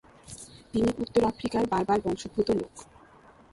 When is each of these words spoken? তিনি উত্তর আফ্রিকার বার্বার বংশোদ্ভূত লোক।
তিনি 0.71 0.89
উত্তর 0.99 1.21
আফ্রিকার 1.31 1.63
বার্বার 1.71 1.99
বংশোদ্ভূত 2.05 2.47
লোক। 2.59 2.73